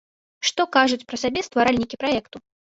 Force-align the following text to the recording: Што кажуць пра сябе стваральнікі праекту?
Што 0.49 0.65
кажуць 0.75 1.07
пра 1.11 1.19
сябе 1.25 1.45
стваральнікі 1.49 2.01
праекту? 2.07 2.37